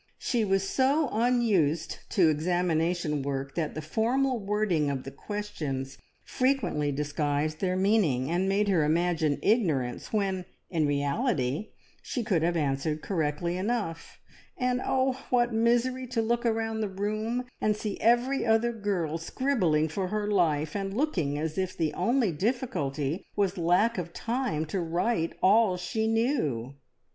[0.17, 6.91] She was so unused to examination work that the formal wording of the questions frequently
[6.91, 13.03] disguised their meaning, and made her imagine ignorance when in reality she could have answered
[13.03, 14.19] correctly enough;
[14.57, 19.87] and oh, what misery to look around the room and see every other girl scribbling
[19.87, 24.79] for her life, and looking as if the only difficulty was lack of time to
[24.79, 26.73] write all she knew!